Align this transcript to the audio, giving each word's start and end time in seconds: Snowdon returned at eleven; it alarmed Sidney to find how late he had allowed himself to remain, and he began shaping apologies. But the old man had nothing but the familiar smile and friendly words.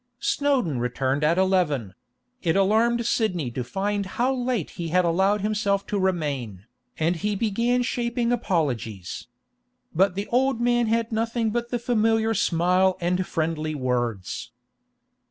Snowdon 0.19 0.79
returned 0.79 1.23
at 1.23 1.37
eleven; 1.37 1.93
it 2.41 2.55
alarmed 2.55 3.05
Sidney 3.05 3.51
to 3.51 3.63
find 3.63 4.07
how 4.07 4.33
late 4.33 4.71
he 4.71 4.87
had 4.87 5.05
allowed 5.05 5.41
himself 5.41 5.85
to 5.85 5.99
remain, 5.99 6.65
and 6.97 7.17
he 7.17 7.35
began 7.35 7.83
shaping 7.83 8.31
apologies. 8.31 9.27
But 9.93 10.15
the 10.15 10.25
old 10.31 10.59
man 10.59 10.87
had 10.87 11.11
nothing 11.11 11.51
but 11.51 11.69
the 11.69 11.77
familiar 11.77 12.33
smile 12.33 12.97
and 12.99 13.27
friendly 13.27 13.75
words. 13.75 14.49